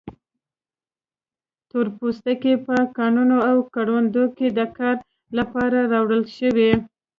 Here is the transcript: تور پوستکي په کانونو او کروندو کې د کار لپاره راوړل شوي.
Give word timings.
تور 1.69 1.85
پوستکي 1.97 2.53
په 2.65 2.75
کانونو 2.97 3.37
او 3.49 3.57
کروندو 3.73 4.25
کې 4.37 4.47
د 4.57 4.59
کار 4.77 4.97
لپاره 5.37 5.77
راوړل 5.93 6.23
شوي. 6.37 6.71